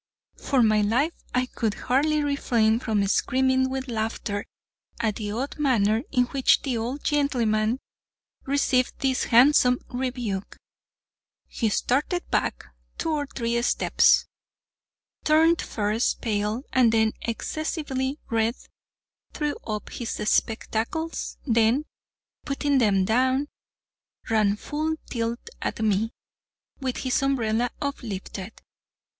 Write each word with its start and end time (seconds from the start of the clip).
For 0.39 0.63
my 0.63 0.81
life 0.81 1.13
I 1.35 1.45
could 1.45 1.75
hardly 1.75 2.23
refrain 2.23 2.79
from 2.79 3.05
screaming 3.05 3.69
with 3.69 3.87
laughter 3.87 4.47
at 4.99 5.17
the 5.17 5.31
odd 5.31 5.59
manner 5.59 6.01
in 6.11 6.25
which 6.25 6.63
the 6.63 6.75
old 6.75 7.03
gentleman 7.03 7.77
received 8.47 8.93
this 8.97 9.25
handsome 9.25 9.77
rebuke. 9.89 10.57
He 11.45 11.69
started 11.69 12.27
back 12.31 12.65
two 12.97 13.11
or 13.11 13.27
three 13.27 13.61
steps, 13.61 14.25
turned 15.23 15.61
first 15.61 16.19
pale 16.19 16.63
and 16.73 16.91
then 16.91 17.13
excessively 17.21 18.17
red, 18.31 18.55
threw 19.33 19.53
up 19.67 19.91
his 19.91 20.09
spectacles, 20.09 21.37
then, 21.45 21.85
putting 22.43 22.79
them 22.79 23.05
down, 23.05 23.49
ran 24.31 24.55
full 24.55 24.95
tilt 25.11 25.47
at 25.61 25.79
me, 25.79 26.09
with 26.79 26.97
his 26.97 27.21
umbrella 27.21 27.69
uplifted. 27.79 28.63